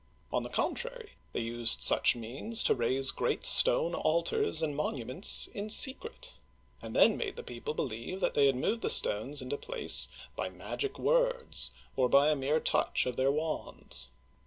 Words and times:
On 0.33 0.41
the 0.41 0.49
contrary, 0.49 1.11
they 1.31 1.41
used 1.41 1.83
such 1.83 2.15
means 2.15 2.63
to 2.63 2.73
raise 2.73 3.11
great 3.11 3.45
stone 3.45 3.93
altars 3.93 4.63
and 4.63 4.75
monuments 4.75 5.45
in 5.53 5.69
secret, 5.69 6.37
and 6.81 6.95
then 6.95 7.17
made 7.17 7.35
the 7.35 7.43
people 7.43 7.75
believe 7.75 8.19
that 8.19 8.33
they 8.33 8.47
had 8.47 8.55
moved 8.55 8.81
the 8.81 8.89
stones 8.89 9.43
into 9.43 9.57
place 9.57 10.07
by 10.35 10.49
magic 10.49 10.97
words, 10.97 11.69
or 11.95 12.09
by 12.09 12.29
a 12.31 12.35
mere 12.35 12.59
touch 12.59 13.05
of 13.05 13.15
their 13.15 13.31
wands. 13.31 14.09